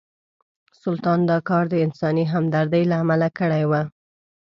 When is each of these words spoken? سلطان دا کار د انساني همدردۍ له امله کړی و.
سلطان 0.83 1.19
دا 1.31 1.37
کار 1.49 1.63
د 1.69 1.75
انساني 1.85 2.25
همدردۍ 2.33 2.83
له 2.91 2.95
امله 3.03 3.29
کړی 3.39 3.63
و. 3.69 3.73